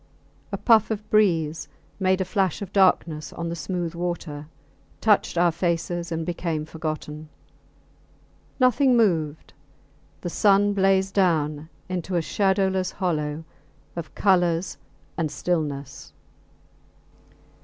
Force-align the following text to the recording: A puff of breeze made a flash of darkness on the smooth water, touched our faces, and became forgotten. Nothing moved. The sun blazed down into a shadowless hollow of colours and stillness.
A 0.51 0.57
puff 0.57 0.89
of 0.89 1.07
breeze 1.11 1.67
made 1.99 2.21
a 2.21 2.25
flash 2.25 2.63
of 2.63 2.73
darkness 2.73 3.31
on 3.31 3.49
the 3.49 3.55
smooth 3.55 3.93
water, 3.93 4.47
touched 4.99 5.37
our 5.37 5.51
faces, 5.51 6.11
and 6.11 6.25
became 6.25 6.65
forgotten. 6.65 7.29
Nothing 8.59 8.97
moved. 8.97 9.53
The 10.21 10.29
sun 10.31 10.73
blazed 10.73 11.13
down 11.13 11.69
into 11.87 12.15
a 12.15 12.21
shadowless 12.23 12.93
hollow 12.93 13.43
of 13.95 14.15
colours 14.15 14.77
and 15.19 15.29
stillness. 15.29 16.13